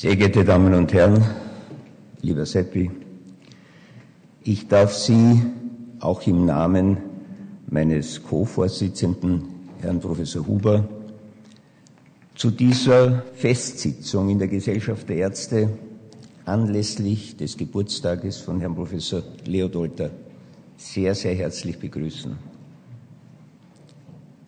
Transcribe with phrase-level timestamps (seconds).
[0.00, 1.24] Sehr geehrte Damen und Herren,
[2.22, 2.88] lieber Seppi,
[4.44, 5.42] ich darf Sie
[5.98, 6.98] auch im Namen
[7.68, 9.42] meines Co-Vorsitzenden,
[9.80, 10.88] Herrn Professor Huber,
[12.36, 15.68] zu dieser Festsitzung in der Gesellschaft der Ärzte
[16.44, 20.12] anlässlich des Geburtstages von Herrn Professor Leodolter
[20.76, 22.38] sehr, sehr herzlich begrüßen.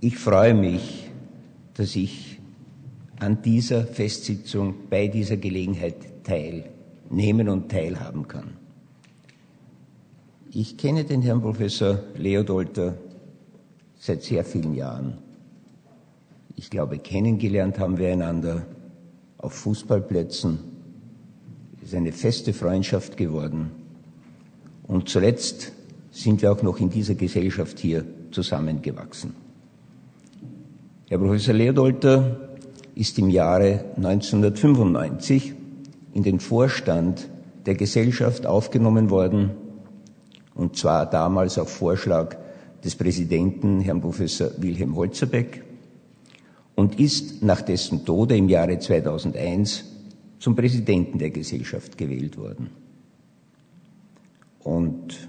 [0.00, 1.10] Ich freue mich,
[1.74, 2.38] dass ich
[3.22, 8.54] an dieser Festsitzung bei dieser Gelegenheit teilnehmen und teilhaben kann.
[10.50, 12.98] Ich kenne den Herrn Professor Leodolter
[13.94, 15.18] seit sehr vielen Jahren.
[16.56, 18.66] Ich glaube, kennengelernt haben wir einander
[19.38, 20.58] auf Fußballplätzen.
[21.80, 23.70] Es ist eine feste Freundschaft geworden.
[24.82, 25.70] Und zuletzt
[26.10, 29.32] sind wir auch noch in dieser Gesellschaft hier zusammengewachsen.
[31.08, 32.51] Herr Professor Leodolter
[32.94, 35.54] ist im Jahre 1995
[36.12, 37.28] in den Vorstand
[37.66, 39.52] der Gesellschaft aufgenommen worden,
[40.54, 42.36] und zwar damals auf Vorschlag
[42.84, 45.64] des Präsidenten, Herrn Professor Wilhelm Holzerbeck,
[46.74, 49.84] und ist nach dessen Tode im Jahre 2001
[50.38, 52.70] zum Präsidenten der Gesellschaft gewählt worden.
[54.60, 55.28] Und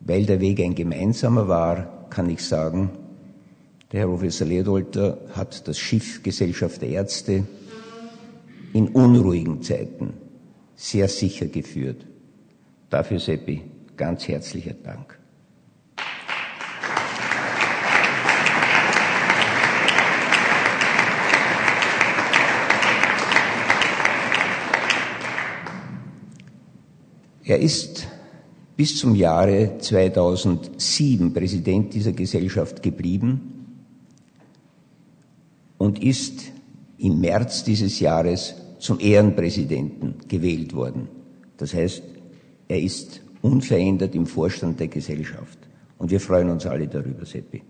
[0.00, 2.90] weil der Weg ein gemeinsamer war, kann ich sagen,
[3.92, 7.44] der Herr Professor Leodolter hat das Schiff Gesellschaft der Ärzte
[8.74, 10.12] in unruhigen Zeiten
[10.76, 12.06] sehr sicher geführt.
[12.90, 13.62] Dafür, Seppi,
[13.96, 15.18] ganz herzlicher Dank.
[27.44, 28.06] Er ist
[28.76, 33.57] bis zum Jahre 2007 Präsident dieser Gesellschaft geblieben
[35.78, 36.52] und ist
[36.98, 41.08] im März dieses Jahres zum Ehrenpräsidenten gewählt worden.
[41.56, 42.02] Das heißt,
[42.68, 45.58] er ist unverändert im Vorstand der Gesellschaft.
[45.96, 47.62] Und wir freuen uns alle darüber, Seppi.